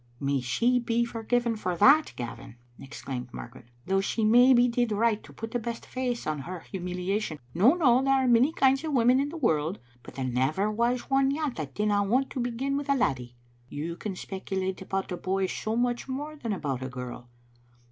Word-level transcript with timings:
"May 0.19 0.39
she 0.41 0.79
be 0.79 1.05
forgiven 1.05 1.55
for 1.55 1.77
that, 1.77 2.13
Gavin!" 2.15 2.55
exclaimed 2.79 3.31
Margaret;" 3.31 3.67
though 3.85 4.01
she 4.01 4.25
maybe 4.25 4.67
did 4.67 4.91
right 4.91 5.21
to 5.23 5.31
put 5.31 5.51
the 5.51 5.59
best 5.59 5.85
face 5.85 6.25
on 6.25 6.39
her 6.39 6.61
humiliation. 6.61 7.37
No, 7.53 7.75
no, 7.75 8.03
there 8.03 8.13
are 8.15 8.27
many 8.27 8.51
kinds 8.51 8.83
of 8.83 8.93
women 8.93 9.19
in 9.19 9.29
the 9.29 9.37
world, 9.37 9.77
but 10.01 10.15
there 10.15 10.25
never 10.25 10.71
was 10.71 11.01
one 11.11 11.29
yet 11.29 11.55
that 11.57 11.75
didn't 11.75 12.09
want 12.09 12.31
to 12.31 12.39
begin 12.39 12.77
with 12.77 12.89
a 12.89 12.95
laddie. 12.95 13.35
You 13.69 13.95
can 13.95 14.15
spec 14.15 14.47
ulate 14.47 14.81
about 14.81 15.11
a 15.11 15.17
boy 15.17 15.45
so 15.45 15.75
much 15.75 16.07
more 16.07 16.35
than 16.35 16.51
about 16.51 16.81
a 16.81 16.89
girl. 16.89 17.29